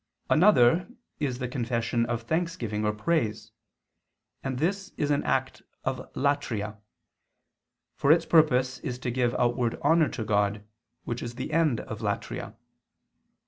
[0.31, 3.51] Another is the confession of thanksgiving or praise,
[4.43, 6.79] and this is an act of "latria,"
[7.97, 10.63] for its purpose is to give outward honor to God,
[11.03, 12.55] which is the end of "latria."